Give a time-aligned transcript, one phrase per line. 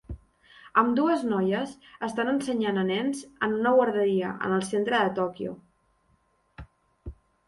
[0.81, 1.73] Ambdues noies
[2.07, 5.53] estan ensenyant a nens en una guarderia en el centre de Tòquio.